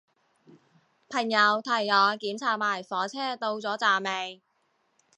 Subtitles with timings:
[1.09, 4.41] 朋友提我檢查埋火車到咗站未